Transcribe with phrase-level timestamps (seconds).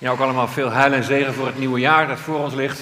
[0.00, 2.78] Ja, ook allemaal veel heil en zegen voor het nieuwe jaar dat voor ons ligt.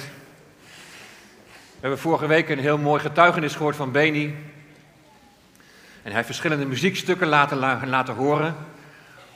[1.47, 4.25] We hebben vorige week een heel mooi getuigenis gehoord van Beni.
[4.25, 8.57] En hij heeft verschillende muziekstukken laten, laten horen.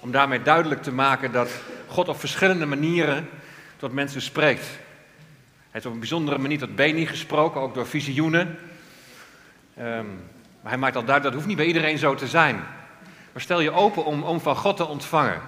[0.01, 1.51] Om daarmee duidelijk te maken dat
[1.87, 3.29] God op verschillende manieren
[3.77, 4.67] tot mensen spreekt.
[4.67, 8.59] Hij heeft op een bijzondere manier tot Beni gesproken, ook door visioenen.
[9.79, 10.21] Um,
[10.61, 12.55] maar hij maakt al duidelijk dat hoeft niet bij iedereen zo te zijn.
[13.33, 15.41] Maar stel je open om, om van God te ontvangen.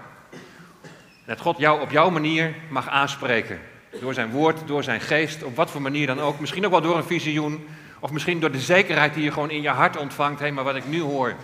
[1.24, 3.60] Dat God jou op jouw manier mag aanspreken.
[4.00, 6.40] Door zijn woord, door zijn geest, op wat voor manier dan ook.
[6.40, 7.68] Misschien ook wel door een visioen.
[8.00, 10.40] Of misschien door de zekerheid die je gewoon in je hart ontvangt.
[10.40, 11.34] Hé, maar wat ik nu hoor,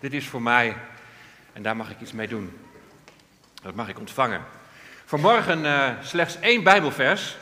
[0.00, 0.76] dit is voor mij.
[1.52, 2.58] En daar mag ik iets mee doen.
[3.62, 4.40] Dat mag ik ontvangen.
[5.04, 7.36] Vanmorgen uh, slechts één Bijbelvers.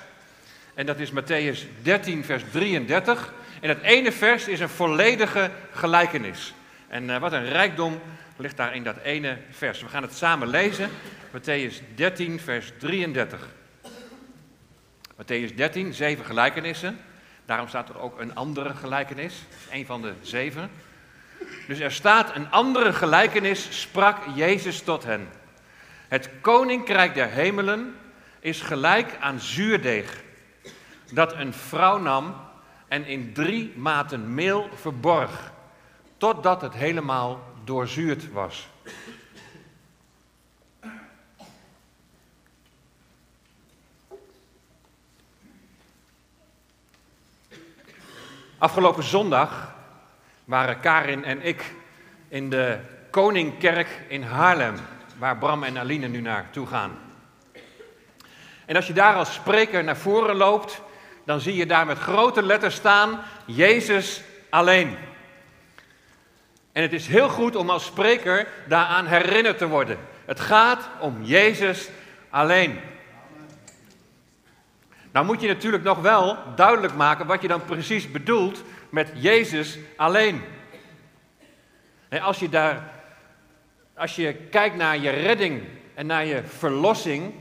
[0.74, 3.32] En dat is Matthäus 13, vers 33.
[3.60, 6.54] En het ene vers is een volledige gelijkenis.
[6.88, 8.00] En uh, wat een rijkdom
[8.36, 9.82] ligt daar in dat ene vers.
[9.82, 10.90] We gaan het samen lezen.
[11.38, 13.38] Matthäus 13, vers 33.
[15.16, 16.98] Matthäus 13, zeven gelijkenissen.
[17.46, 19.34] Daarom staat er ook een andere gelijkenis.
[19.70, 20.70] Een van de zeven.
[21.66, 25.28] Dus er staat een andere gelijkenis, sprak Jezus tot hen.
[26.08, 27.94] Het koninkrijk der hemelen
[28.40, 30.22] is gelijk aan zuurdeeg,
[31.12, 32.36] dat een vrouw nam
[32.88, 35.52] en in drie maten meel verborg,
[36.16, 38.68] totdat het helemaal doorzuurd was.
[48.58, 49.74] Afgelopen zondag
[50.44, 51.74] waren Karin en ik
[52.28, 52.78] in de
[53.10, 54.74] Koningkerk in Haarlem,
[55.18, 56.98] waar Bram en Aline nu naartoe gaan.
[58.66, 60.80] En als je daar als spreker naar voren loopt,
[61.24, 64.96] dan zie je daar met grote letters staan: Jezus alleen.
[66.72, 69.98] En het is heel goed om als spreker daaraan herinnerd te worden.
[70.24, 71.88] Het gaat om Jezus
[72.30, 72.80] alleen.
[75.18, 79.78] Nou moet je natuurlijk nog wel duidelijk maken wat je dan precies bedoelt met Jezus
[79.96, 80.42] alleen.
[82.08, 82.92] En als je daar,
[83.94, 85.62] als je kijkt naar je redding
[85.94, 87.34] en naar je verlossing,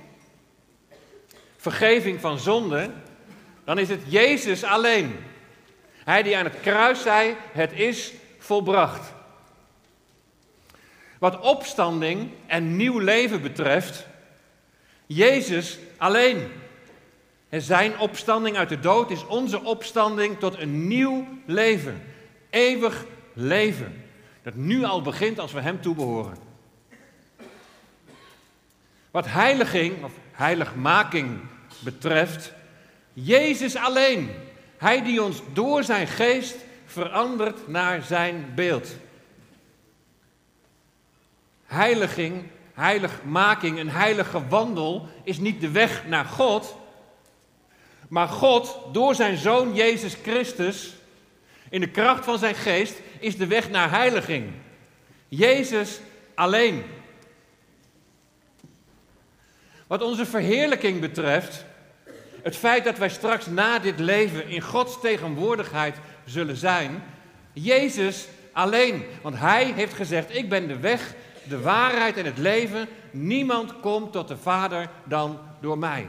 [1.57, 2.90] vergeving van zonde,
[3.63, 5.19] dan is het Jezus alleen.
[6.03, 9.13] Hij die aan het kruis zei, het is volbracht.
[11.19, 14.07] Wat opstanding en nieuw leven betreft,
[15.06, 16.66] Jezus alleen.
[17.50, 22.03] En zijn opstanding uit de dood is onze opstanding tot een nieuw leven.
[22.50, 24.03] Eeuwig leven.
[24.44, 26.38] Dat nu al begint als we Hem toebehoren.
[29.12, 31.40] Wat heiliging of heiligmaking
[31.80, 32.53] betreft,
[33.13, 34.29] Jezus alleen.
[34.78, 38.96] Hij die ons door zijn geest verandert naar zijn beeld.
[41.66, 42.44] Heiliging,
[42.74, 46.75] heiligmaking, een heilige wandel is niet de weg naar God,
[48.07, 50.95] maar God, door zijn zoon Jezus Christus,
[51.69, 54.51] in de kracht van zijn geest, is de weg naar heiliging.
[55.28, 56.00] Jezus
[56.35, 56.84] alleen.
[59.88, 61.66] Wat onze verheerlijking betreft,
[62.41, 67.03] het feit dat wij straks na dit leven in Gods tegenwoordigheid zullen zijn,
[67.53, 69.06] Jezus alleen.
[69.22, 71.13] Want Hij heeft gezegd, ik ben de weg,
[71.44, 72.88] de waarheid en het leven.
[73.12, 76.07] Niemand komt tot de Vader dan door mij.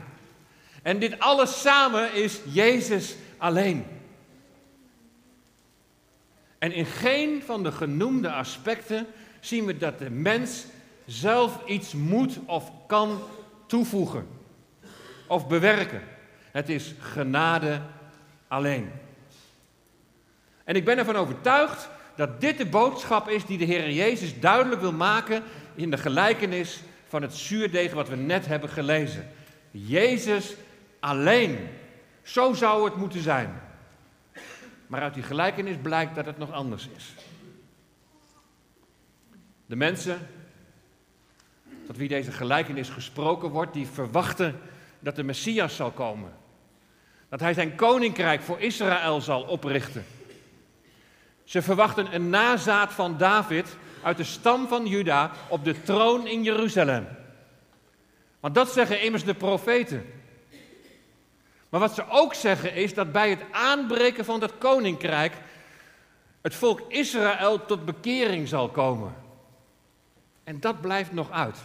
[0.83, 3.85] En dit alles samen is Jezus alleen.
[6.59, 9.07] En in geen van de genoemde aspecten
[9.41, 10.65] zien we dat de mens
[11.07, 13.21] zelf iets moet of kan
[13.67, 14.27] toevoegen
[15.27, 16.03] of bewerken.
[16.51, 17.81] Het is genade
[18.49, 18.91] alleen.
[20.65, 24.81] En ik ben ervan overtuigd dat dit de boodschap is die de Heer Jezus duidelijk
[24.81, 25.43] wil maken
[25.75, 29.29] in de gelijkenis van het zuurdeeg wat we net hebben gelezen.
[29.71, 30.55] Jezus
[31.01, 31.69] alleen.
[32.23, 33.61] Zo zou het moeten zijn.
[34.87, 37.15] Maar uit die gelijkenis blijkt dat het nog anders is.
[39.67, 40.29] De mensen
[41.87, 44.61] tot wie deze gelijkenis gesproken wordt, die verwachten
[44.99, 46.33] dat de Messias zal komen.
[47.29, 50.05] Dat hij zijn koninkrijk voor Israël zal oprichten.
[51.45, 56.43] Ze verwachten een nazaat van David uit de stam van Juda op de troon in
[56.43, 57.07] Jeruzalem.
[58.41, 60.07] Want dat zeggen immers de profeten.
[61.69, 65.33] Maar wat ze ook zeggen is dat bij het aanbreken van dat koninkrijk
[66.41, 69.15] het volk Israël tot bekering zal komen.
[70.45, 71.59] En dat blijft nog uit.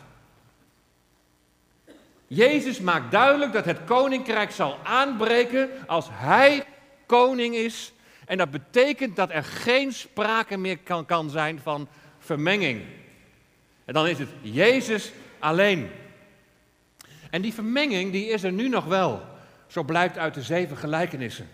[2.27, 6.65] Jezus maakt duidelijk dat het koninkrijk zal aanbreken als hij
[7.05, 7.93] koning is.
[8.25, 11.87] En dat betekent dat er geen sprake meer kan, kan zijn van
[12.19, 12.81] vermenging.
[13.85, 15.91] En dan is het Jezus alleen.
[17.29, 19.32] En die vermenging die is er nu nog wel.
[19.73, 21.49] Zo blijkt uit de zeven gelijkenissen.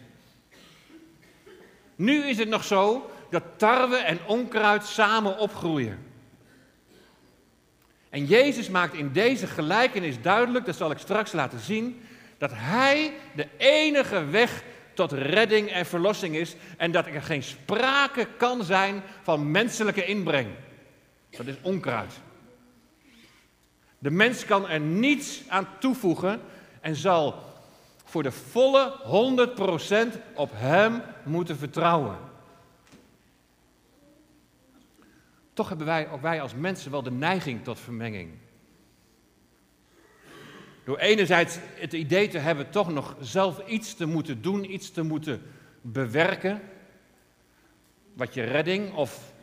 [1.95, 5.99] Nu is het nog zo dat tarwe en onkruid samen opgroeien.
[8.09, 12.01] En Jezus maakt in deze gelijkenis duidelijk, dat zal ik straks laten zien,
[12.37, 14.63] dat Hij de enige weg
[14.93, 20.47] tot redding en verlossing is en dat er geen sprake kan zijn van menselijke inbreng.
[21.29, 22.13] Dat is onkruid.
[23.99, 26.41] De mens kan er niets aan toevoegen
[26.81, 27.47] en zal
[28.09, 28.99] voor de volle
[30.15, 32.17] 100% op Hem moeten vertrouwen.
[35.53, 38.31] Toch hebben wij, ook wij als mensen, wel de neiging tot vermenging.
[40.85, 45.01] Door enerzijds het idee te hebben toch nog zelf iets te moeten doen, iets te
[45.01, 45.41] moeten
[45.81, 46.61] bewerken,
[48.13, 49.33] wat je redding of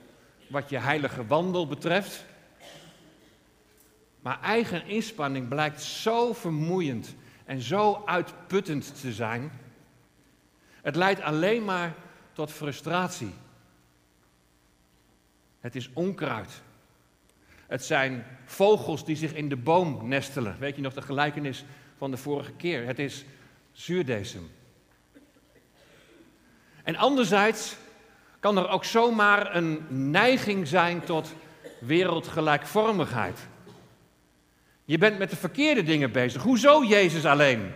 [0.49, 2.25] wat je heilige wandel betreft.
[4.21, 7.15] Maar eigen inspanning blijkt zo vermoeiend
[7.47, 9.51] en zo uitputtend te zijn.
[10.83, 11.95] Het leidt alleen maar
[12.33, 13.35] tot frustratie.
[15.61, 16.63] Het is onkruid.
[17.67, 20.57] Het zijn vogels die zich in de boom nestelen.
[20.59, 21.65] Weet je nog de gelijkenis
[21.99, 22.87] van de vorige keer?
[22.87, 23.25] Het is
[23.73, 24.51] zuurdesem.
[26.83, 27.77] En anderzijds
[28.41, 31.35] kan er ook zomaar een neiging zijn tot
[31.81, 33.47] wereldgelijkvormigheid.
[34.87, 36.43] Je bent met de verkeerde dingen bezig.
[36.43, 37.73] Hoezo Jezus alleen?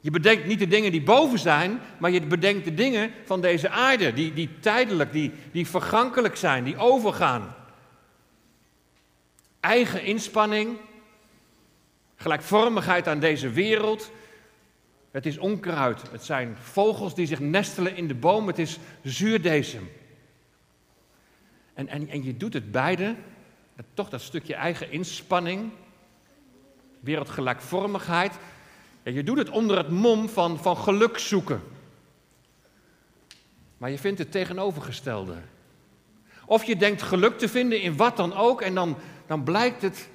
[0.00, 3.68] Je bedenkt niet de dingen die boven zijn, maar je bedenkt de dingen van deze
[3.68, 7.54] aarde, die, die tijdelijk, die, die vergankelijk zijn, die overgaan.
[9.60, 10.76] Eigen inspanning,
[12.16, 14.10] gelijkvormigheid aan deze wereld.
[15.10, 19.90] Het is onkruid, het zijn vogels die zich nestelen in de boom, het is zuurdesem.
[21.74, 23.14] En, en, en je doet het beide
[23.94, 25.72] toch dat stukje eigen inspanning,
[27.00, 28.38] wereldgelijkvormigheid.
[29.02, 31.62] Ja, je doet het onder het mom van, van geluk zoeken.
[33.78, 35.36] Maar je vindt het tegenovergestelde.
[36.46, 40.08] Of je denkt geluk te vinden in wat dan ook en dan, dan blijkt het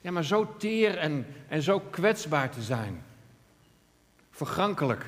[0.00, 3.04] ja, maar zo teer en, en zo kwetsbaar te zijn.
[4.30, 5.06] Vergankelijk.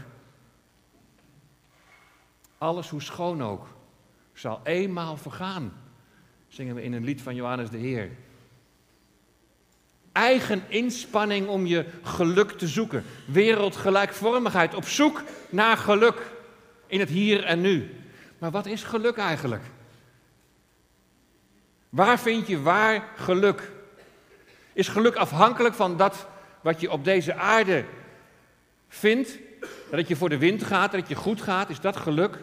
[2.58, 3.66] Alles hoe schoon ook,
[4.32, 5.72] zal eenmaal vergaan
[6.50, 8.10] zingen we in een lied van Johannes de Heer.
[10.12, 13.04] Eigen inspanning om je geluk te zoeken.
[13.26, 14.74] Wereldgelijkvormigheid.
[14.74, 16.32] Op zoek naar geluk
[16.86, 17.90] in het hier en nu.
[18.38, 19.62] Maar wat is geluk eigenlijk?
[21.88, 23.72] Waar vind je waar geluk?
[24.72, 26.26] Is geluk afhankelijk van dat
[26.60, 27.84] wat je op deze aarde
[28.88, 29.38] vindt?
[29.90, 32.38] Dat je voor de wind gaat, dat je goed gaat, is dat geluk?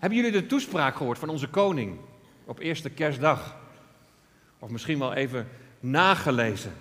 [0.00, 1.98] Hebben jullie de toespraak gehoord van onze koning
[2.44, 3.56] op eerste kerstdag?
[4.58, 5.48] Of misschien wel even
[5.80, 6.72] nagelezen.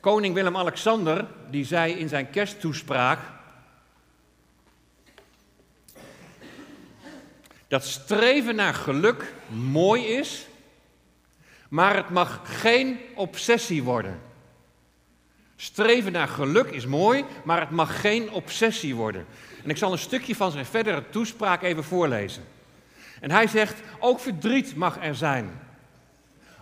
[0.00, 3.18] Koning Willem-Alexander, die zei in zijn kersttoespraak
[7.68, 10.46] dat streven naar geluk mooi is,
[11.68, 14.20] maar het mag geen obsessie worden.
[15.56, 19.26] Streven naar geluk is mooi, maar het mag geen obsessie worden.
[19.64, 22.44] En ik zal een stukje van zijn verdere toespraak even voorlezen.
[23.20, 25.60] En hij zegt, ook verdriet mag er zijn.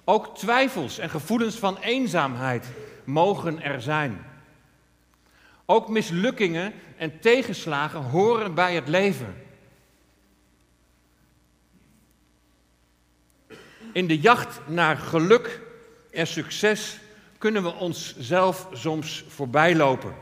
[0.05, 2.67] Ook twijfels en gevoelens van eenzaamheid
[3.05, 4.25] mogen er zijn.
[5.67, 9.43] Ook mislukkingen en tegenslagen horen bij het leven.
[13.93, 15.61] In de jacht naar geluk
[16.11, 16.99] en succes
[17.45, 20.15] kunnen we onszelf soms voorbijlopen.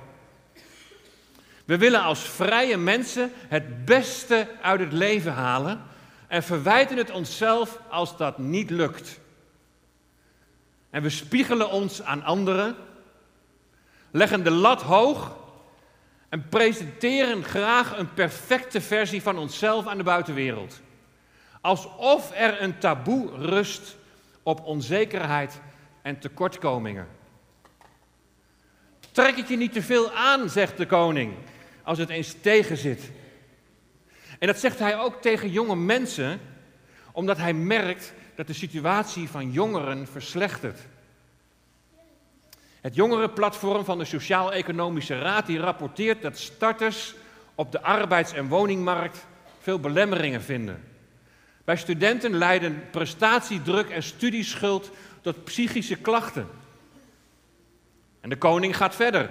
[1.64, 5.82] We willen als vrije mensen het beste uit het leven halen
[6.26, 9.20] en verwijten het onszelf als dat niet lukt.
[10.90, 12.76] En we spiegelen ons aan anderen,
[14.10, 15.36] leggen de lat hoog
[16.28, 20.80] en presenteren graag een perfecte versie van onszelf aan de buitenwereld.
[21.60, 23.96] Alsof er een taboe rust
[24.42, 25.60] op onzekerheid
[26.02, 27.08] en tekortkomingen.
[29.12, 31.34] Trek het je niet te veel aan, zegt de koning
[31.82, 33.10] als het eens tegenzit.
[34.38, 36.40] En dat zegt hij ook tegen jonge mensen,
[37.12, 40.78] omdat hij merkt dat de situatie van jongeren verslechtert.
[42.80, 47.14] Het jongerenplatform van de Sociaal-Economische Raad die rapporteert dat starters
[47.54, 49.26] op de arbeids- en woningmarkt
[49.58, 50.84] veel belemmeringen vinden.
[51.64, 54.90] Bij studenten leiden prestatiedruk en studieschuld
[55.22, 56.48] tot psychische klachten.
[58.20, 59.30] En de koning gaat verder.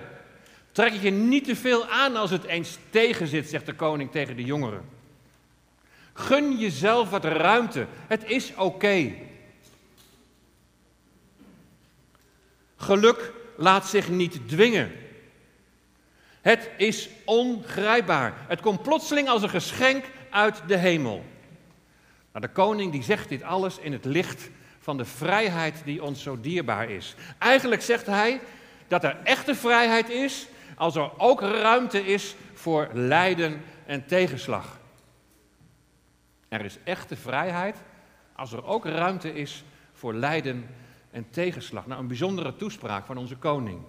[0.71, 4.43] Trek je niet te veel aan als het eens tegenzit, zegt de koning tegen de
[4.43, 4.89] jongeren.
[6.13, 7.85] Gun jezelf wat ruimte.
[8.07, 9.13] Het is oké.
[12.75, 14.91] Geluk laat zich niet dwingen.
[16.41, 18.33] Het is ongrijpbaar.
[18.47, 21.25] Het komt plotseling als een geschenk uit de hemel.
[22.31, 24.49] Nou, de koning die zegt dit alles in het licht
[24.81, 27.15] van de vrijheid die ons zo dierbaar is.
[27.37, 28.41] Eigenlijk zegt hij
[28.87, 34.79] dat er echte vrijheid is als er ook ruimte is voor lijden en tegenslag.
[36.49, 37.77] Er is echte vrijheid
[38.35, 40.67] als er ook ruimte is voor lijden
[41.11, 41.87] en tegenslag.
[41.87, 43.81] Nou, een bijzondere toespraak van onze koning.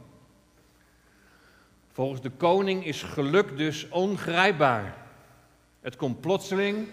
[1.93, 4.97] Volgens de koning is geluk dus ongrijpbaar.
[5.81, 6.89] Het komt plotseling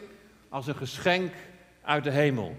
[0.50, 1.34] als een geschenk
[1.82, 2.58] uit de hemel.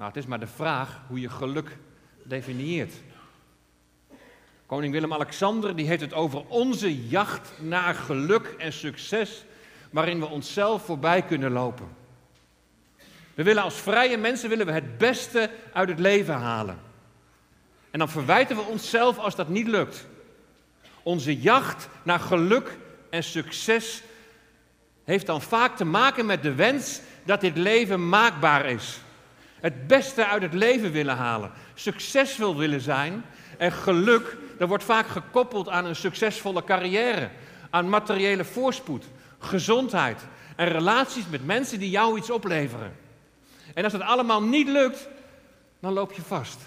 [0.00, 1.76] Nou, het is maar de vraag hoe je geluk
[2.22, 2.92] definieert.
[4.66, 9.44] Koning Willem-Alexander die heeft het over onze jacht naar geluk en succes,
[9.90, 11.88] waarin we onszelf voorbij kunnen lopen.
[13.34, 16.78] We willen als vrije mensen willen we het beste uit het leven halen.
[17.90, 20.06] En dan verwijten we onszelf als dat niet lukt.
[21.02, 22.76] Onze jacht naar geluk
[23.10, 24.02] en succes
[25.04, 29.00] heeft dan vaak te maken met de wens dat dit leven maakbaar is.
[29.60, 33.24] Het beste uit het leven willen halen, succesvol willen zijn
[33.58, 37.30] en geluk, dat wordt vaak gekoppeld aan een succesvolle carrière,
[37.70, 39.04] aan materiële voorspoed,
[39.38, 40.26] gezondheid
[40.56, 42.96] en relaties met mensen die jou iets opleveren.
[43.74, 45.08] En als dat allemaal niet lukt,
[45.80, 46.60] dan loop je vast.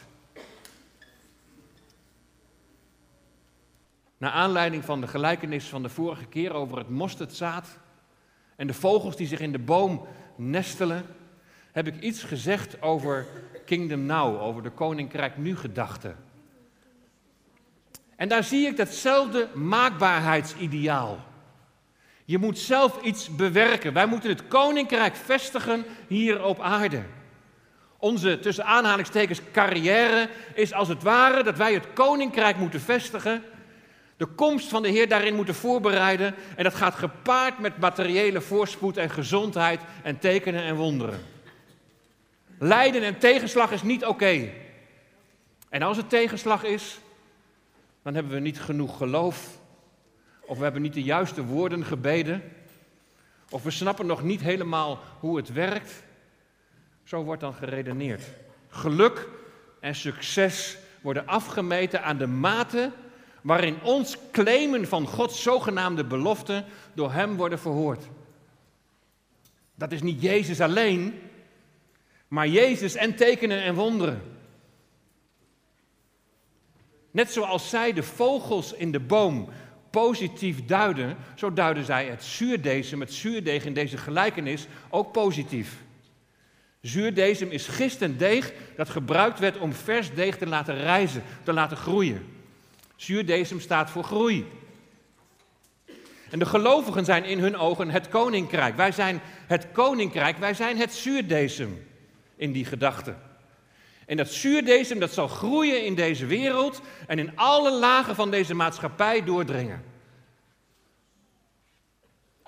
[4.18, 7.68] Naar aanleiding van de gelijkenis van de vorige keer over het mosterdzaad
[8.56, 11.06] en de vogels die zich in de boom nestelen,
[11.74, 13.26] heb ik iets gezegd over
[13.66, 16.16] Kingdom Now, over de Koninkrijk Nu gedachte.
[18.16, 21.20] En daar zie ik datzelfde maakbaarheidsideaal.
[22.26, 23.94] Je moet zelf iets bewerken.
[23.94, 27.02] Wij moeten het koninkrijk vestigen hier op aarde.
[27.98, 33.44] Onze tussen aanhalingstekens carrière is als het ware dat wij het koninkrijk moeten vestigen.
[34.18, 36.36] De komst van de Heer daarin moeten voorbereiden.
[36.56, 41.33] En dat gaat gepaard met materiële voorspoed en gezondheid en tekenen en wonderen.
[42.64, 44.50] Lijden en tegenslag is niet oké.
[45.70, 47.00] En als het tegenslag is,
[48.02, 49.58] dan hebben we niet genoeg geloof
[50.42, 52.42] of we hebben niet de juiste woorden gebeden.
[53.50, 56.04] Of we snappen nog niet helemaal hoe het werkt.
[57.04, 58.24] Zo wordt dan geredeneerd.
[58.68, 59.28] Geluk
[59.80, 62.92] en succes worden afgemeten aan de mate
[63.42, 68.04] waarin ons claimen van Gods zogenaamde belofte door Hem worden verhoord.
[69.76, 71.22] Dat is niet Jezus alleen,
[72.34, 74.22] maar Jezus en tekenen en wonderen.
[77.12, 79.50] Net zoals zij de vogels in de boom
[79.90, 85.76] positief duiden, zo duiden zij het zuurdesem, het zuurdeeg in deze gelijkenis, ook positief.
[86.82, 91.54] Zuurdesem is gist en deeg dat gebruikt werd om vers deeg te laten rijzen, te
[91.54, 92.26] laten groeien.
[92.96, 94.46] Zuurdesem staat voor groei.
[96.30, 98.76] En de gelovigen zijn in hun ogen het koninkrijk.
[98.76, 101.92] Wij zijn het koninkrijk, wij zijn het zuurdesem
[102.36, 103.16] in die gedachte.
[104.06, 108.54] En dat zuurdesem dat zal groeien in deze wereld en in alle lagen van deze
[108.54, 109.84] maatschappij doordringen.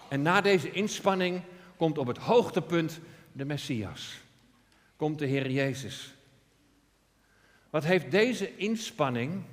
[0.07, 1.41] En na deze inspanning
[1.77, 2.99] komt op het hoogtepunt
[3.31, 4.19] de Messias.
[4.95, 6.13] Komt de Heer Jezus.
[7.69, 9.43] Wat heeft deze inspanning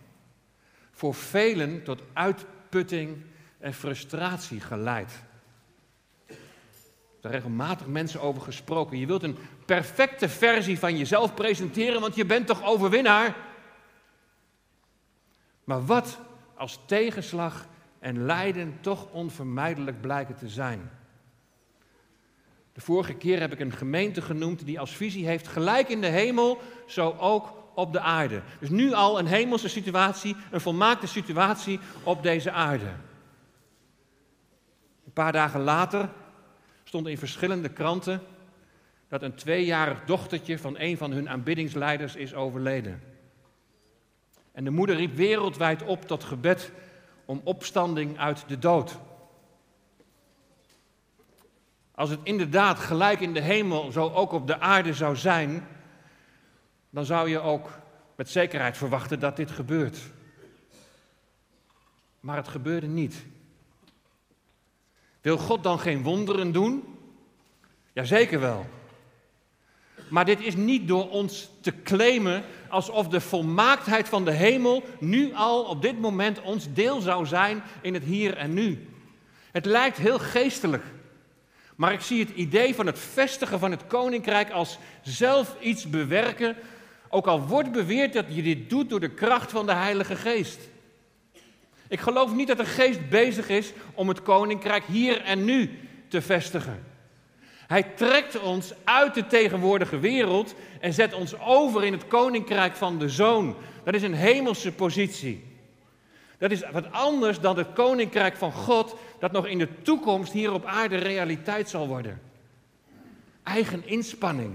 [0.91, 3.23] voor velen tot uitputting
[3.59, 5.23] en frustratie geleid?
[7.23, 8.99] Er regelmatig mensen over gesproken.
[8.99, 9.37] Je wilt een
[9.67, 13.37] perfecte versie van jezelf presenteren, want je bent toch overwinnaar?
[15.65, 16.19] Maar wat
[16.57, 17.67] als tegenslag
[17.99, 20.91] en lijden toch onvermijdelijk blijken te zijn?
[22.73, 26.07] De vorige keer heb ik een gemeente genoemd die als visie heeft gelijk in de
[26.07, 28.43] hemel, zo ook op de aarde.
[28.61, 32.93] Dus nu al een hemelse situatie, een volmaakte situatie op deze aarde.
[35.05, 36.09] Een paar dagen later
[36.93, 38.23] stond in verschillende kranten
[39.09, 43.03] dat een tweejarig dochtertje van een van hun aanbiddingsleiders is overleden.
[44.53, 46.73] En de moeder riep wereldwijd op tot gebed
[47.25, 48.99] om opstanding uit de dood.
[51.95, 55.67] Als het inderdaad gelijk in de hemel zo ook op de aarde zou zijn,
[56.91, 57.71] dan zou je ook
[58.15, 59.99] met zekerheid verwachten dat dit gebeurt.
[62.21, 63.27] Maar het gebeurde niet.
[65.23, 66.85] Wil God dan geen wonderen doen?
[67.93, 68.67] Jazeker wel.
[70.09, 75.35] Maar dit is niet door ons te claimen alsof de volmaaktheid van de hemel nu
[75.35, 78.89] al op dit moment ons deel zou zijn in het hier en nu.
[79.53, 80.85] Het lijkt heel geestelijk.
[81.77, 86.57] Maar ik zie het idee van het vestigen van het koninkrijk als zelf iets bewerken
[87.15, 90.59] Ook al wordt beweerd dat je dit doet door de kracht van de Heilige Geest.
[91.93, 96.23] Ik geloof niet dat de Geest bezig is om het koninkrijk hier en nu te
[96.23, 96.85] vestigen.
[97.67, 102.99] Hij trekt ons uit de tegenwoordige wereld en zet ons over in het koninkrijk van
[102.99, 103.57] de Zoon.
[103.85, 105.45] Dat is een hemelse positie.
[106.39, 110.53] Dat is wat anders dan het koninkrijk van God, dat nog in de toekomst hier
[110.53, 112.21] op aarde realiteit zal worden.
[113.43, 114.55] Eigen inspanning.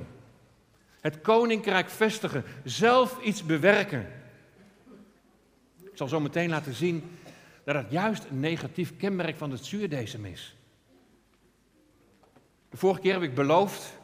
[1.01, 4.07] Het koninkrijk vestigen, zelf iets bewerken.
[5.83, 7.16] Ik zal zo meteen laten zien
[7.67, 10.55] dat het juist een negatief kenmerk van het zuurdesem is.
[12.69, 13.97] De vorige keer heb ik beloofd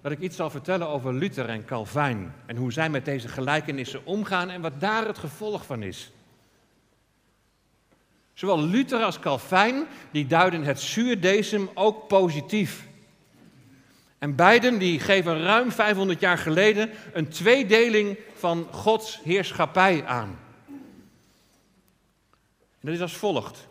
[0.00, 4.06] dat ik iets zal vertellen over Luther en Calvijn en hoe zij met deze gelijkenissen
[4.06, 6.12] omgaan en wat daar het gevolg van is.
[8.34, 12.86] Zowel Luther als Calvijn die duiden het zuurdesem ook positief.
[14.18, 20.45] En beiden die geven ruim 500 jaar geleden een tweedeling van Gods heerschappij aan.
[22.86, 23.68] Dat is als volgt.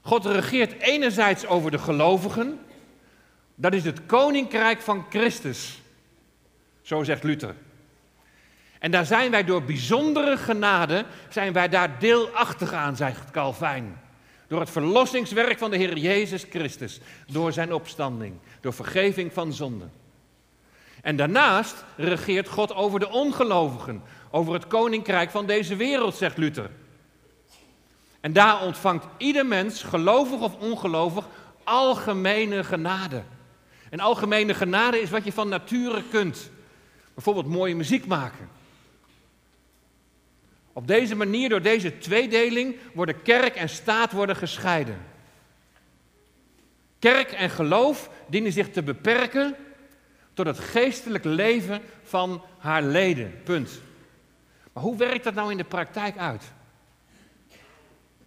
[0.00, 2.60] God regeert enerzijds over de gelovigen.
[3.54, 5.82] Dat is het koninkrijk van Christus.
[6.82, 7.54] Zo zegt Luther.
[8.78, 14.00] En daar zijn wij door bijzondere genade, zijn wij daar deelachtig aan, zegt Calvijn.
[14.46, 17.00] Door het verlossingswerk van de Heer Jezus Christus.
[17.26, 18.34] Door zijn opstanding.
[18.60, 19.92] Door vergeving van zonden.
[21.04, 24.02] En daarnaast regeert God over de ongelovigen.
[24.34, 26.70] Over het koninkrijk van deze wereld, zegt Luther.
[28.20, 31.28] En daar ontvangt ieder mens, gelovig of ongelovig,
[31.64, 33.22] algemene genade.
[33.90, 36.50] En algemene genade is wat je van nature kunt.
[37.14, 38.48] Bijvoorbeeld mooie muziek maken.
[40.72, 44.98] Op deze manier, door deze tweedeling, worden kerk en staat worden gescheiden.
[46.98, 49.56] Kerk en geloof dienen zich te beperken
[50.32, 53.40] tot het geestelijk leven van haar leden.
[53.44, 53.80] Punt.
[54.74, 56.52] Maar hoe werkt dat nou in de praktijk uit?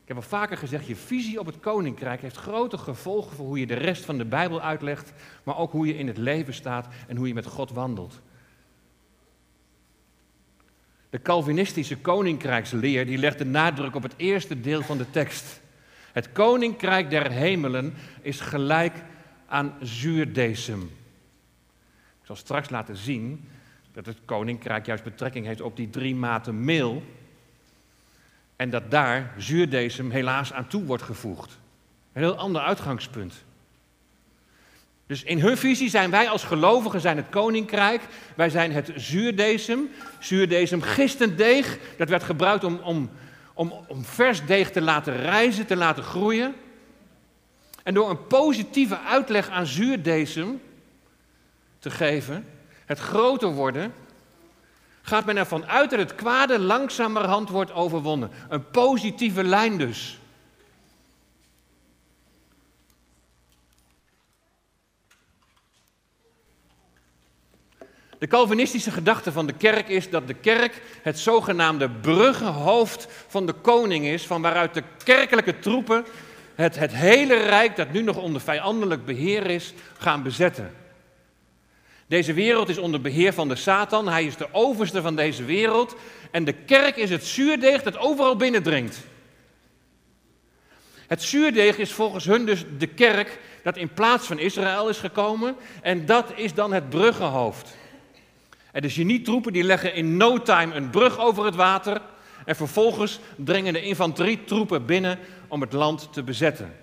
[0.02, 3.60] Ik heb al vaker gezegd, je visie op het koninkrijk heeft grote gevolgen voor hoe
[3.60, 6.88] je de rest van de Bijbel uitlegt, maar ook hoe je in het leven staat
[7.08, 8.22] en hoe je met God wandelt.
[11.10, 15.62] De Calvinistische koninkrijksleer die legt de nadruk op het eerste deel van de tekst.
[16.12, 19.04] Het koninkrijk der hemelen is gelijk
[19.48, 20.82] aan zuurdesem.
[22.22, 23.50] Ik zal straks laten zien
[23.98, 27.04] dat het koninkrijk juist betrekking heeft op die drie maten meel.
[28.56, 31.58] En dat daar zuurdesem helaas aan toe wordt gevoegd.
[32.14, 33.44] Een heel ander uitgangspunt.
[35.08, 38.02] Dus in hun visie zijn wij als gelovigen zijn het koninkrijk.
[38.36, 39.90] Wij zijn het zuurdesem.
[40.20, 41.80] Zuurdesem, gistend deeg.
[41.98, 43.10] Dat werd gebruikt om, om,
[43.54, 46.56] om, om vers deeg te laten rijzen, te laten groeien.
[47.84, 50.62] En door een positieve uitleg aan zuurdesem
[51.80, 52.46] te geven,
[52.88, 53.94] het groter worden,
[55.02, 58.32] gaat men ervan uit dat het kwade langzamerhand wordt overwonnen.
[58.50, 60.20] Een positieve lijn dus.
[68.20, 73.54] De Calvinistische gedachte van de kerk is dat de kerk het zogenaamde bruggenhoofd van de
[73.54, 76.06] koning is, van waaruit de kerkelijke troepen
[76.56, 80.87] het, het hele rijk dat nu nog onder vijandelijk beheer is, gaan bezetten.
[82.08, 85.96] Deze wereld is onder beheer van de Satan, hij is de overste van deze wereld
[86.32, 89.00] en de kerk is het zuurdeeg dat overal binnendringt.
[91.08, 95.56] Het zuurdeeg is volgens hun dus de kerk dat in plaats van Israël is gekomen
[95.82, 97.76] en dat is dan het bruggenhoofd.
[98.72, 102.02] En de genietroepen die leggen in no time een brug over het water.
[102.46, 106.76] En vervolgens dringen de infanterietroepen binnen om het land te bezetten.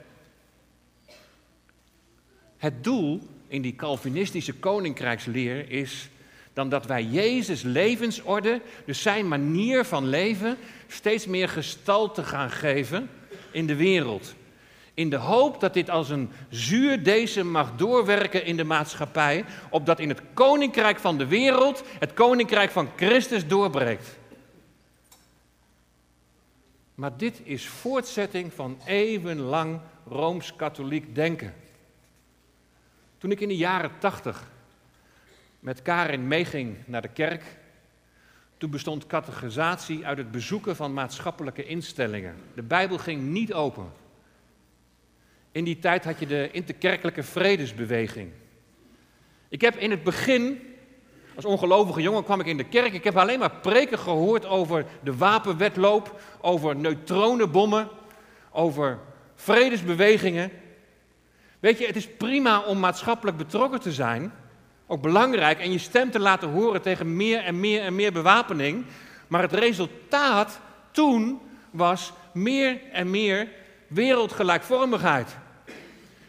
[2.57, 3.21] Het doel
[3.55, 6.09] in die Calvinistische koninkrijksleer is
[6.53, 13.11] dan dat wij Jezus' levensorde, dus zijn manier van leven, steeds meer gestalte gaan geven
[13.51, 14.35] in de wereld.
[14.95, 20.09] In de hoop dat dit als een zuurdesem mag doorwerken in de maatschappij, opdat in
[20.09, 24.19] het koninkrijk van de wereld het koninkrijk van Christus doorbreekt.
[26.95, 31.55] Maar dit is voortzetting van eeuwenlang rooms-katholiek denken.
[33.25, 34.51] Toen ik in de jaren tachtig
[35.61, 37.43] met Karin meeging naar de kerk,
[38.57, 42.35] toen bestond categorisatie uit het bezoeken van maatschappelijke instellingen.
[42.55, 43.93] De Bijbel ging niet open.
[45.53, 48.31] In die tijd had je de interkerkelijke vredesbeweging.
[49.49, 50.61] Ik heb in het begin,
[51.35, 52.93] als ongelovige jongen, kwam ik in de kerk.
[52.93, 57.89] Ik heb alleen maar preken gehoord over de wapenwetloop, over neutronenbommen,
[58.51, 58.99] over
[59.35, 60.51] vredesbewegingen.
[61.65, 64.33] Weet je, het is prima om maatschappelijk betrokken te zijn,
[64.87, 68.85] Ook belangrijk en je stem te laten horen tegen meer en meer en meer bewapening.
[69.27, 73.49] Maar het resultaat toen was meer en meer
[73.87, 75.37] wereldgelijkvormigheid.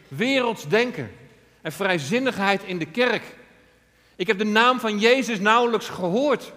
[0.08, 1.10] Werelds denken
[1.62, 3.22] en vrijzinnigheid in de kerk.
[4.16, 6.52] Ik heb de naam van Jezus nauwelijks gehoord.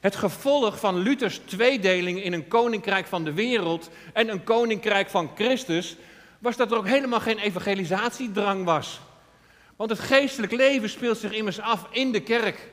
[0.00, 5.30] Het gevolg van Luthers tweedeling in een koninkrijk van de wereld en een koninkrijk van
[5.34, 5.96] Christus
[6.44, 9.00] was dat er ook helemaal geen evangelisatiedrang was.
[9.76, 12.70] Want het geestelijk leven speelt zich immers af in de kerk.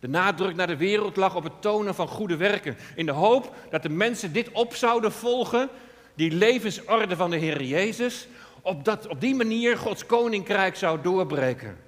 [0.00, 3.54] De nadruk naar de wereld lag op het tonen van goede werken, in de hoop
[3.70, 5.68] dat de mensen dit op zouden volgen,
[6.14, 8.28] die levensorde van de Heer Jezus,
[8.62, 11.78] opdat op die manier Gods koninkrijk zou doorbreken.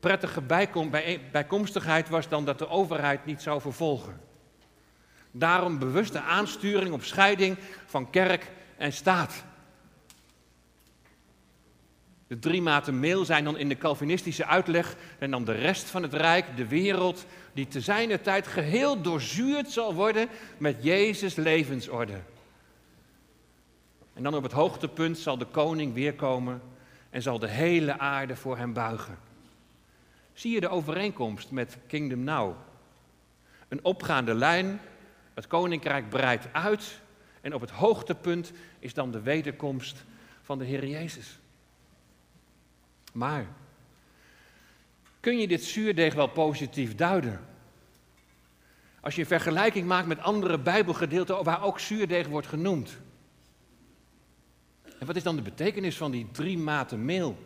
[0.00, 0.90] Prettige bijkom,
[1.32, 4.29] bijkomstigheid was dan dat de overheid niet zou vervolgen.
[5.30, 9.44] Daarom bewuste aansturing op scheiding van kerk en staat.
[12.26, 16.02] De drie maten meel zijn dan in de Calvinistische uitleg en dan de rest van
[16.02, 22.20] het Rijk, de wereld, die te zijner tijd geheel doorzuurd zal worden met Jezus' levensorde.
[24.14, 26.62] En dan op het hoogtepunt zal de koning weerkomen
[27.10, 29.18] en zal de hele aarde voor hem buigen.
[30.32, 32.54] Zie je de overeenkomst met Kingdom Now?
[33.68, 34.80] Een opgaande lijn,
[35.40, 37.00] het koninkrijk breidt uit
[37.40, 40.04] en op het hoogtepunt is dan de wederkomst
[40.42, 41.38] van de Heer Jezus.
[43.12, 43.46] Maar
[45.20, 47.40] kun je dit zuurdeeg wel positief duiden?
[49.00, 52.98] Als je een vergelijking maakt met andere Bijbelgedeelten waar ook zuurdeeg wordt genoemd.
[54.98, 57.38] En wat is dan de betekenis van die drie maten meel?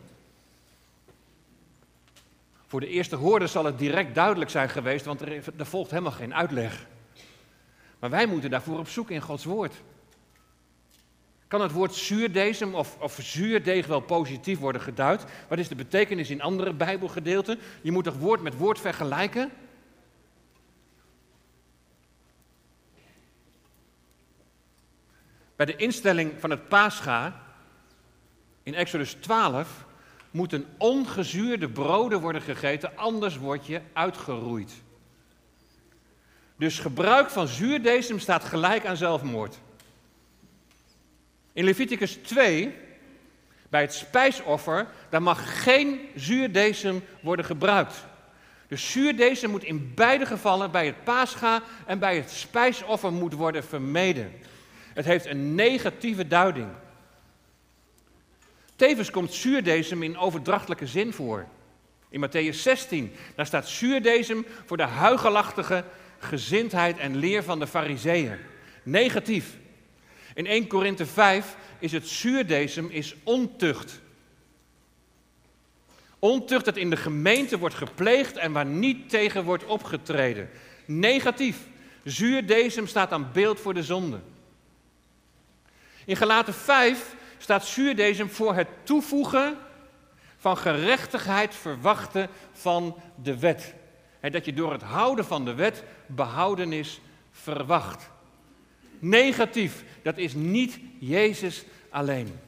[2.67, 6.11] Voor de eerste hoorder zal het direct duidelijk zijn geweest, want er, er volgt helemaal
[6.11, 6.87] geen uitleg.
[7.99, 9.73] Maar wij moeten daarvoor op zoek in Gods woord.
[11.47, 15.25] Kan het woord zuurdesem of, of zuurdeeg wel positief worden geduid?
[15.47, 17.59] Wat is de betekenis in andere Bijbelgedeelten?
[17.81, 19.51] Je moet toch woord met woord vergelijken?
[25.55, 27.41] Bij de instelling van het Pascha
[28.63, 29.85] in Exodus 12
[30.31, 34.83] moeten ongezuurde broden worden gegeten, anders word je uitgeroeid.
[36.57, 39.59] Dus gebruik van zuurdesem staat gelijk aan zelfmoord.
[41.53, 42.73] In Leviticus 2,
[43.69, 48.05] bij het spijsoffer, daar mag geen zuurdesem worden gebruikt.
[48.67, 53.63] Dus zuurdesem moet in beide gevallen, bij het paascha en bij het spijsoffer, moet worden
[53.63, 54.31] vermeden.
[54.93, 56.67] Het heeft een negatieve duiding.
[58.75, 61.45] Tevens komt zuurdesem in overdrachtelijke zin voor.
[62.09, 65.83] In Matthäus 16, daar staat zuurdesem voor de huigelachtige
[66.19, 68.37] gezindheid en leer van de fariseeën.
[68.83, 69.57] Negatief.
[70.33, 73.99] In 1 Korinthe 5 is het zuurdesem is ontucht.
[76.19, 80.49] Ontucht dat in de gemeente wordt gepleegd en waar niet tegen wordt opgetreden.
[80.85, 81.57] Negatief.
[82.03, 84.19] Zuurdesem staat aan beeld voor de zonde.
[86.05, 89.57] In Galaten 5 staat zuurdesem voor het toevoegen
[90.37, 93.73] van gerechtigheid verwachten van de wet.
[94.25, 98.09] En dat je door het houden van de wet behoudenis verwacht.
[98.99, 102.39] Negatief, dat is niet Jezus alleen.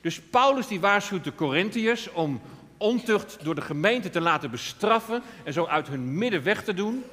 [0.00, 2.40] Dus Paulus die waarschuwt de Corinthiërs om
[2.76, 7.04] ontucht door de gemeente te laten bestraffen en zo uit hun midden weg te doen.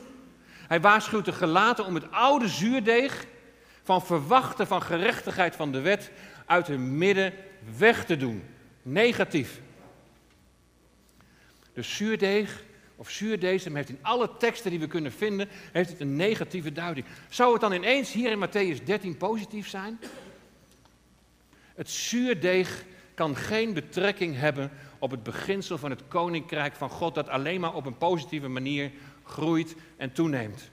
[0.67, 3.25] Hij waarschuwt de gelaten om het oude zuurdeeg
[3.83, 6.11] van verwachten van gerechtigheid van de wet
[6.45, 7.33] uit hun midden
[7.77, 8.43] weg te doen.
[8.81, 9.61] Negatief.
[11.73, 12.69] Dus zuurdeeg
[13.01, 17.05] of zuurdesem heeft in alle teksten die we kunnen vinden, heeft het een negatieve duiding.
[17.29, 19.99] Zou het dan ineens hier in Matthäus 13 positief zijn?
[21.75, 27.29] Het zuurdeeg kan geen betrekking hebben op het beginsel van het koninkrijk van God, dat
[27.29, 28.91] alleen maar op een positieve manier
[29.23, 30.69] groeit en toeneemt.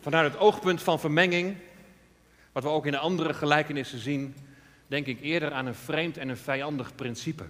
[0.00, 1.56] Vanuit het oogpunt van vermenging,
[2.52, 4.34] wat we ook in de andere gelijkenissen zien,
[4.86, 7.44] denk ik eerder aan een vreemd en een vijandig principe.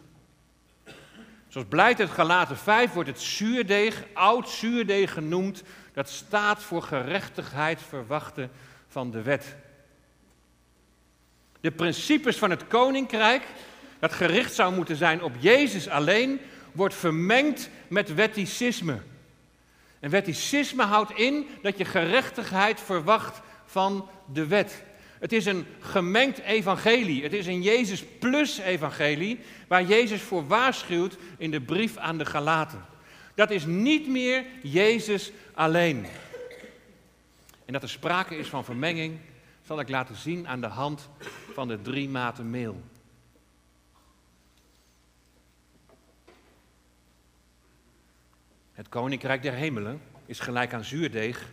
[1.54, 5.62] Zoals blijkt uit Galaten 5 wordt het zuurdeeg, oud zuurdeeg genoemd,
[5.92, 8.50] dat staat voor gerechtigheid verwachten
[8.88, 9.56] van de wet.
[11.60, 13.42] De principes van het koninkrijk,
[13.98, 16.40] dat gericht zou moeten zijn op Jezus alleen,
[16.72, 19.00] wordt vermengd met wetticisme.
[20.00, 24.82] En wetticisme houdt in dat je gerechtigheid verwacht van de wet.
[25.24, 27.22] Het is een gemengd evangelie.
[27.22, 32.26] Het is een Jezus plus evangelie waar Jezus voor waarschuwt in de brief aan de
[32.26, 32.84] Galaten.
[33.34, 36.06] Dat is niet meer Jezus alleen.
[37.64, 39.18] En dat er sprake is van vermenging,
[39.66, 41.08] zal ik laten zien aan de hand
[41.52, 42.82] van de drie maten meel.
[48.72, 51.52] Het koninkrijk der hemelen is gelijk aan zuurdeeg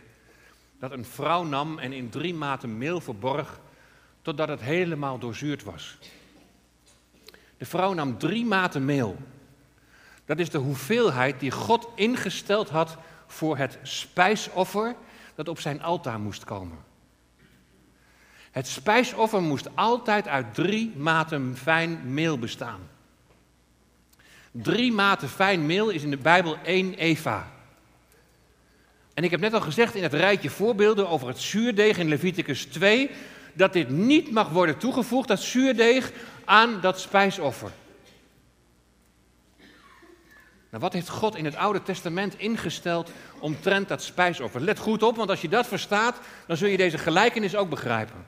[0.82, 3.60] dat een vrouw nam en in drie maten meel verborg
[4.22, 5.98] totdat het helemaal doorzuurd was.
[7.56, 9.16] De vrouw nam drie maten meel.
[10.24, 14.94] Dat is de hoeveelheid die God ingesteld had voor het spijsoffer
[15.34, 16.78] dat op zijn altaar moest komen.
[18.50, 22.80] Het spijsoffer moest altijd uit drie maten fijn meel bestaan.
[24.50, 27.52] Drie maten fijn meel is in de Bijbel één eva.
[29.14, 32.64] En ik heb net al gezegd in het rijtje voorbeelden over het zuurdeeg in Leviticus
[32.64, 33.10] 2,
[33.52, 36.12] dat dit niet mag worden toegevoegd, dat zuurdeeg,
[36.44, 37.70] aan dat spijsoffer.
[40.70, 44.60] Nou, wat heeft God in het Oude Testament ingesteld omtrent dat spijsoffer?
[44.60, 48.24] Let goed op, want als je dat verstaat, dan zul je deze gelijkenis ook begrijpen.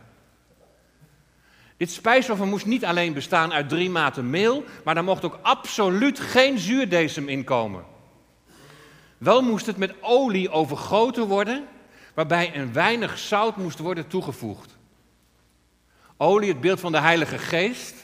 [1.76, 6.20] Dit spijsoffer moest niet alleen bestaan uit drie maten meel, maar daar mocht ook absoluut
[6.20, 7.84] geen zuurdesem in komen.
[9.18, 11.64] Wel moest het met olie overgoten worden,
[12.14, 14.73] waarbij een weinig zout moest worden toegevoegd.
[16.24, 17.94] Olie, het beeld van de Heilige Geest.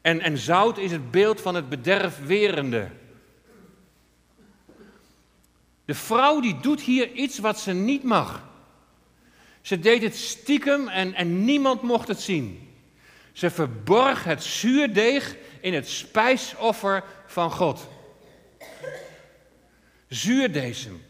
[0.00, 2.90] En, en zout is het beeld van het bederfwerende.
[5.84, 8.48] De vrouw die doet hier iets wat ze niet mag.
[9.60, 12.74] Ze deed het stiekem en, en niemand mocht het zien.
[13.32, 17.88] Ze verborg het zuurdeeg in het spijsoffer van God.
[20.08, 21.02] Zuurdesem.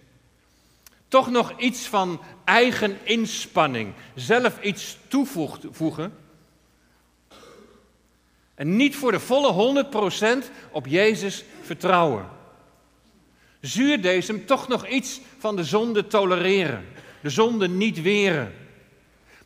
[1.09, 6.13] Toch nog iets van eigen inspanning, zelf iets toevoegen.
[8.55, 9.85] En niet voor de volle
[10.45, 12.29] 100% op Jezus vertrouwen.
[13.61, 16.85] Zuurdesem toch nog iets van de zonde tolereren
[17.21, 18.55] de zonde niet weren,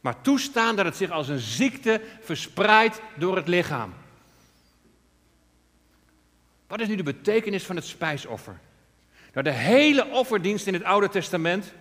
[0.01, 3.95] maar toestaan dat het zich als een ziekte verspreidt door het lichaam.
[6.67, 8.59] Wat is nu de betekenis van het spijsoffer?
[9.33, 11.73] Nou, de hele offerdienst in het Oude Testament,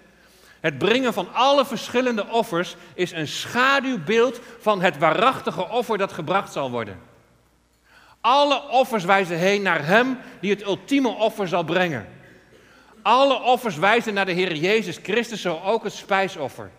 [0.64, 6.54] het brengen van alle verschillende offers, is een schaduwbeeld van het waarachtige offer dat gebracht
[6.54, 7.00] zal worden.
[8.22, 12.08] Alle offers wijzen heen naar Hem die het ultieme offer zal brengen.
[13.02, 16.72] Alle offers wijzen naar de Heer Jezus Christus, zo ook het spijsoffer.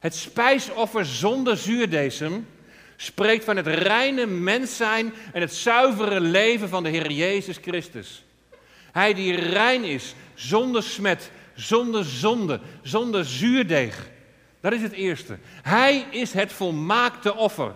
[0.00, 2.48] Het spijsoffer zonder zuurdesem
[2.96, 8.24] spreekt van het reine mens zijn en het zuivere leven van de Heer Jezus Christus.
[8.90, 14.10] Hij die rein is, zonder smet, zonder zonde, zonder zuurdeeg.
[14.60, 15.38] Dat is het eerste.
[15.62, 17.74] Hij is het volmaakte offer.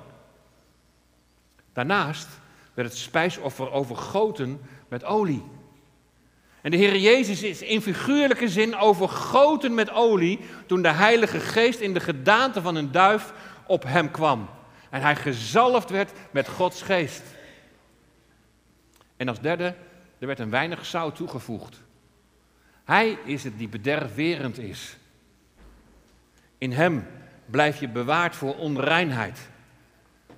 [1.72, 2.28] Daarnaast
[2.74, 5.44] werd het spijsoffer overgoten met olie.
[6.60, 11.80] En de Heer Jezus is in figuurlijke zin overgoten met olie toen de Heilige Geest
[11.80, 13.32] in de gedaante van een duif
[13.66, 14.48] op hem kwam.
[14.90, 17.22] En hij gezalfd werd met Gods geest.
[19.16, 19.74] En als derde,
[20.18, 21.82] er werd een weinig zout toegevoegd.
[22.87, 24.96] Hij is het die bederfwerend is.
[26.59, 27.07] In hem
[27.46, 29.49] blijf je bewaard voor onreinheid.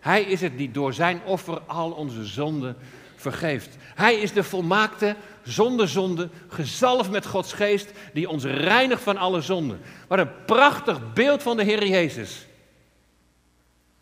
[0.01, 2.77] Hij is het die door zijn offer al onze zonden
[3.17, 3.77] vergeeft.
[3.81, 9.41] Hij is de volmaakte, zonder zonde, gezalfd met Gods geest, die ons reinigt van alle
[9.41, 9.81] zonden.
[10.07, 12.47] Wat een prachtig beeld van de Heer Jezus.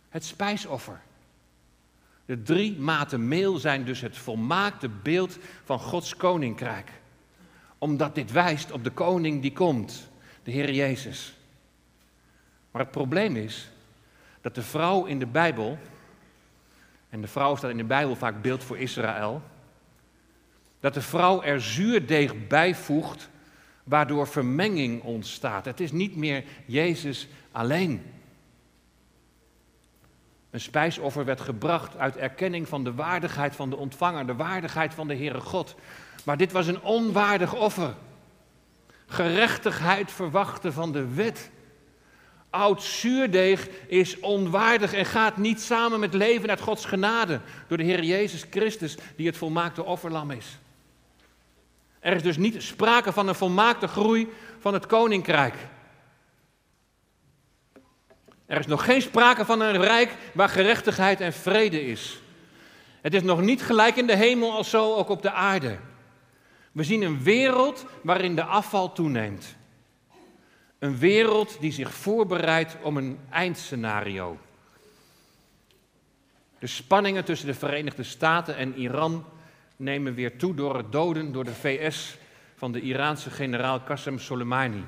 [0.08, 1.00] Het spijsoffer.
[2.24, 6.90] De drie maten meel zijn dus het volmaakte beeld van Gods koninkrijk.
[7.78, 10.08] Omdat dit wijst op de koning die komt,
[10.42, 11.34] de Heer Jezus.
[12.70, 13.70] Maar het probleem is
[14.40, 15.78] dat de vrouw in de Bijbel
[17.08, 19.42] en de vrouw staat in de Bijbel vaak beeld voor Israël,
[20.80, 23.30] dat de vrouw er zuurdeeg bijvoegt,
[23.84, 25.64] waardoor vermenging ontstaat.
[25.64, 28.02] Het is niet meer Jezus alleen.
[30.50, 35.08] Een spijsoffer werd gebracht uit erkenning van de waardigheid van de ontvanger, de waardigheid van
[35.08, 35.76] de Heere God.
[36.26, 37.94] Maar dit was een onwaardig offer.
[39.06, 41.50] Gerechtigheid verwachten van de wet
[42.50, 47.84] oud zuurdeeg is onwaardig en gaat niet samen met leven uit Gods genade door de
[47.84, 50.58] Heer Jezus Christus, die het volmaakte offerlam is.
[52.00, 55.54] Er is dus niet sprake van een volmaakte groei van het koninkrijk.
[58.46, 62.20] Er is nog geen sprake van een rijk waar gerechtigheid en vrede is.
[63.00, 65.78] Het is nog niet gelijk in de hemel als zo ook op de aarde.
[66.76, 69.56] We zien een wereld waarin de afval toeneemt.
[70.78, 74.38] Een wereld die zich voorbereidt om een eindscenario.
[76.58, 79.24] De spanningen tussen de Verenigde Staten en Iran
[79.76, 82.18] nemen weer toe door het doden door de VS
[82.54, 84.84] van de Iraanse generaal Qasem Soleimani.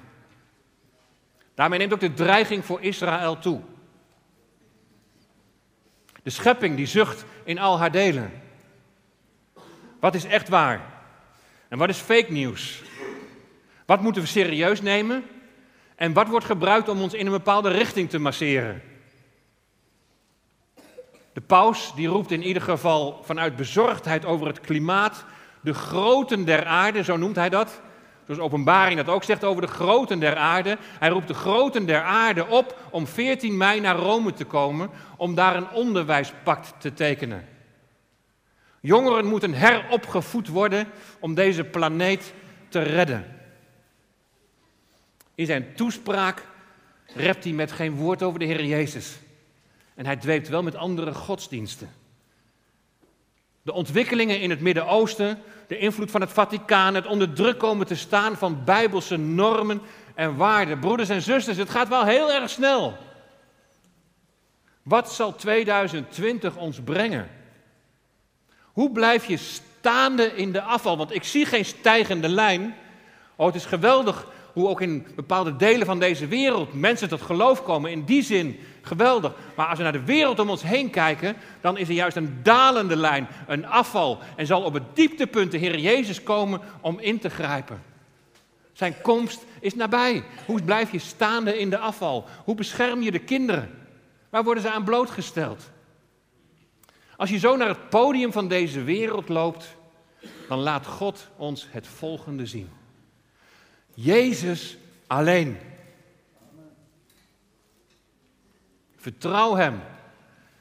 [1.55, 3.61] Daarmee neemt ook de dreiging voor Israël toe.
[6.23, 8.31] De schepping die zucht in al haar delen.
[10.01, 10.97] Wat is echt waar?
[11.69, 12.83] En wat is fake nieuws?
[13.87, 15.25] Wat moeten we serieus nemen?
[15.97, 18.83] En wat wordt gebruikt om ons in een bepaalde richting te masseren?
[21.33, 25.25] De paus die roept in ieder geval vanuit bezorgdheid over het klimaat
[25.61, 27.81] de groten der aarde, zo noemt hij dat.
[28.27, 30.79] Dus openbaring dat ook zegt over de groten der aarde.
[30.99, 35.35] Hij roept de groten der aarde op om 14 mei naar Rome te komen om
[35.35, 37.58] daar een onderwijspact te tekenen.
[38.81, 40.89] Jongeren moeten heropgevoed worden
[41.19, 42.33] om deze planeet
[42.69, 43.37] te redden.
[45.35, 46.47] In zijn toespraak
[47.15, 49.19] rept hij met geen woord over de Heer Jezus.
[49.95, 51.91] En hij dweept wel met andere godsdiensten.
[53.63, 57.95] De ontwikkelingen in het Midden-Oosten, de invloed van het Vaticaan, het onder druk komen te
[57.95, 59.81] staan van bijbelse normen
[60.15, 60.79] en waarden.
[60.79, 62.97] Broeders en zusters, het gaat wel heel erg snel.
[64.83, 67.38] Wat zal 2020 ons brengen?
[68.79, 70.97] Hoe blijf je staande in de afval?
[70.97, 72.75] Want ik zie geen stijgende lijn.
[73.37, 77.63] Oh, het is geweldig hoe ook in bepaalde delen van deze wereld mensen tot geloof
[77.63, 77.91] komen.
[77.91, 79.33] In die zin geweldig.
[79.57, 82.41] Maar als we naar de wereld om ons heen kijken, dan is er juist een
[82.43, 84.19] dalende lijn, een afval.
[84.37, 87.83] En zal op het dieptepunt de Heer Jezus komen om in te grijpen.
[88.73, 90.25] Zijn komst is nabij.
[90.47, 92.25] Hoe blijf je staande in de afval?
[92.45, 93.71] Hoe bescherm je de kinderen?
[94.31, 95.71] Waar worden ze aan blootgesteld?
[97.19, 99.77] Als je zo naar het podium van deze wereld loopt,
[100.49, 102.71] dan laat God ons het volgende zien.
[103.95, 104.77] Jezus
[105.07, 105.59] alleen.
[108.97, 109.81] Vertrouw Hem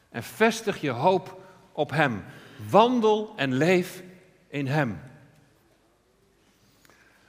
[0.10, 1.42] en vestig je hoop
[1.72, 2.24] op Hem.
[2.70, 4.04] Wandel en leef
[4.48, 5.00] in Hem.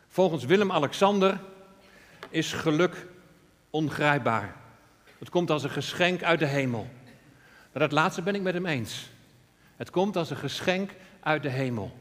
[0.09, 1.41] Volgens Willem-Alexander
[2.31, 3.07] is geluk
[3.71, 4.57] ongrijpbaar.
[5.19, 6.88] Het komt als een geschenk uit de hemel.
[7.73, 9.17] Maar dat laatste ben ik met hem eens.
[9.79, 11.99] Het komt als een geschenk uit de hemel.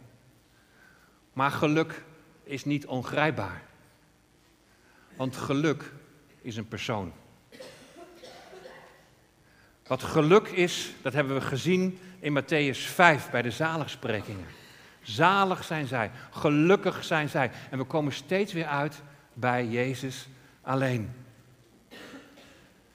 [1.34, 2.04] Maar geluk
[2.44, 3.62] is niet ongrijpbaar.
[5.16, 5.94] Want geluk
[6.42, 7.14] is een persoon.
[9.88, 14.48] Wat geluk is, dat hebben we gezien in Matthäus 5 bij de zaligsprekingen.
[15.02, 17.52] Zalig zijn zij, gelukkig zijn zij.
[17.70, 19.02] En we komen steeds weer uit
[19.34, 20.28] bij Jezus
[20.62, 21.14] alleen.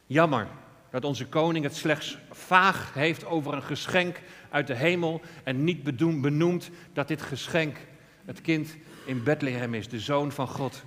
[0.06, 0.48] Jammer
[0.92, 4.20] dat onze koning het slechts vaag heeft over een geschenk
[4.52, 5.82] uit de hemel en niet
[6.20, 7.76] benoemt dat dit geschenk
[8.24, 10.84] het kind in Bethlehem is, de zoon van God.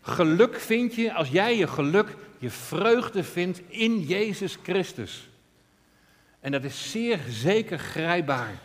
[0.00, 5.28] Geluk vind je als jij je geluk, je vreugde vindt in Jezus Christus.
[6.40, 8.60] En dat is zeer zeker grijpbaar.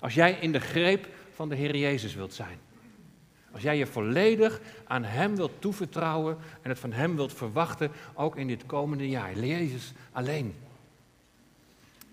[0.00, 2.58] Als jij in de greep van de Heer Jezus wilt zijn.
[3.52, 8.36] Als jij je volledig aan Hem wilt toevertrouwen en het van Hem wilt verwachten, ook
[8.36, 9.38] in dit komende jaar.
[9.38, 10.54] Jezus alleen.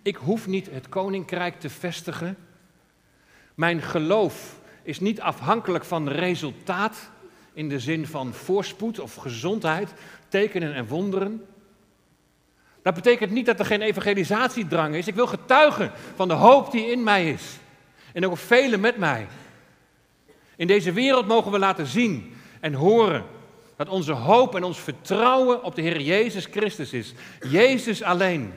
[0.04, 2.38] Ik hoef niet het koninkrijk te vestigen.
[3.56, 7.10] Mijn geloof is niet afhankelijk van resultaat
[7.54, 9.94] in de zin van voorspoed of gezondheid,
[10.28, 11.46] tekenen en wonderen.
[12.82, 15.08] Dat betekent niet dat er geen evangelisatiedrang is.
[15.08, 17.58] Ik wil getuigen van de hoop die in mij is.
[18.14, 19.28] En ook velen met mij.
[20.56, 23.26] In deze wereld mogen we laten zien en horen
[23.76, 27.14] dat onze hoop en ons vertrouwen op de Heer Jezus Christus is.
[27.50, 28.54] Jezus alleen.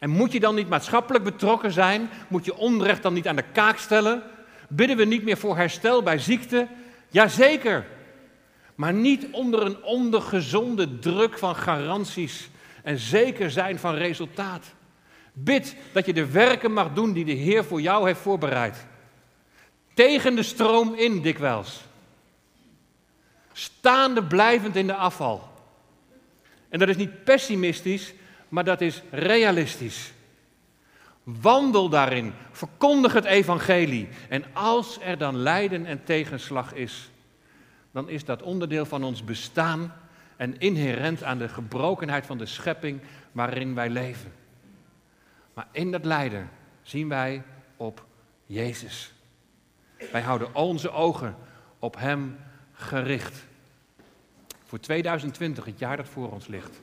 [0.00, 2.10] En moet je dan niet maatschappelijk betrokken zijn?
[2.28, 4.22] Moet je onrecht dan niet aan de kaak stellen?
[4.68, 6.68] Bidden we niet meer voor herstel bij ziekte?
[7.08, 7.86] Jazeker.
[8.74, 12.50] Maar niet onder een ondergezonde druk van garanties
[12.82, 14.74] en zeker zijn van resultaat.
[15.32, 18.86] Bid dat je de werken mag doen die de Heer voor jou heeft voorbereid.
[19.94, 21.80] Tegen de stroom in dikwijls.
[23.52, 25.48] Staande blijvend in de afval.
[26.68, 28.12] En dat is niet pessimistisch,
[28.50, 30.12] maar dat is realistisch.
[31.22, 34.08] Wandel daarin, verkondig het evangelie.
[34.28, 37.10] En als er dan lijden en tegenslag is,
[37.90, 39.94] dan is dat onderdeel van ons bestaan
[40.36, 43.00] en inherent aan de gebrokenheid van de schepping
[43.32, 44.32] waarin wij leven.
[45.54, 46.50] Maar in dat lijden
[46.82, 47.42] zien wij
[47.76, 48.04] op
[48.46, 49.12] Jezus.
[50.12, 51.36] Wij houden onze ogen
[51.78, 52.36] op Hem
[52.72, 53.46] gericht.
[54.64, 56.80] Voor 2020, het jaar dat voor ons ligt.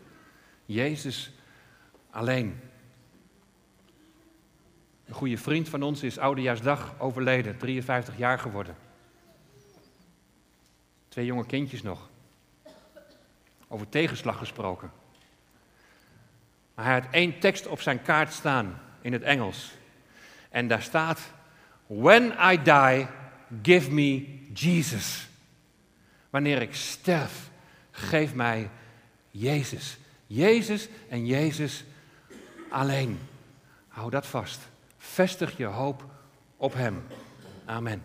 [0.66, 1.32] Jezus
[2.18, 2.60] alleen.
[5.06, 8.76] Een goede vriend van ons is oudejaarsdag overleden, 53 jaar geworden.
[11.08, 12.10] Twee jonge kindjes nog.
[13.68, 14.92] Over tegenslag gesproken.
[16.76, 19.72] Maar hij had één tekst op zijn kaart staan in het Engels.
[20.50, 21.32] En daar staat:
[21.86, 23.08] When I die,
[23.62, 25.28] give me Jesus.
[26.30, 27.50] Wanneer ik sterf,
[28.00, 28.70] Geef mij
[29.32, 29.98] Jezus.
[30.28, 31.84] Jezus en Jezus
[32.70, 33.20] alleen.
[33.88, 34.60] Hou dat vast.
[34.98, 36.04] Vestig je hoop
[36.58, 37.04] op Hem.
[37.66, 38.04] Amen.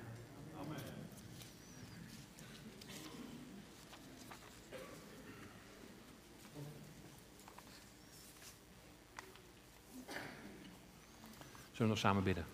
[11.73, 12.45] Zullen we nog samen bidden?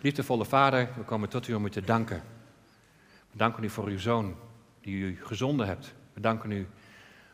[0.00, 2.22] Liefdevolle Vader, we komen tot u om u te danken.
[3.30, 4.36] We danken u voor uw Zoon
[4.88, 5.94] die u gezonden hebt.
[6.12, 6.66] We danken u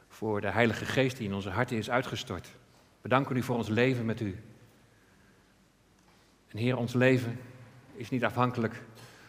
[0.09, 2.49] voor de Heilige Geest die in onze harten is uitgestort.
[3.01, 4.39] We danken u voor ons leven met u.
[6.49, 7.39] En Heer, ons leven
[7.95, 8.83] is niet afhankelijk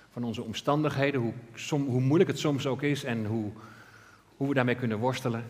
[0.09, 1.33] van onze omstandigheden, hoe,
[1.69, 3.51] hoe moeilijk het soms ook is en hoe,
[4.37, 5.43] hoe we daarmee kunnen worstelen.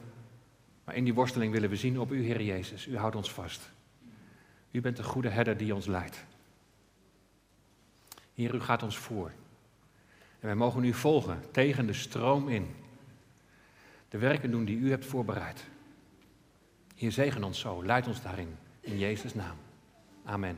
[0.84, 2.88] Maar in die worsteling willen we zien op u, Heer Jezus.
[2.88, 3.72] U houdt ons vast.
[4.72, 6.26] U bent de goede herder die ons leidt.
[8.34, 9.32] Heer, u gaat ons voor.
[10.46, 12.76] En wij mogen u volgen tegen de stroom in.
[14.10, 15.64] De werken doen die u hebt voorbereid.
[16.96, 17.84] Heer, zegen ons zo.
[17.84, 18.58] Leid ons daarin.
[18.80, 19.56] In Jezus' naam.
[20.26, 20.58] Amen.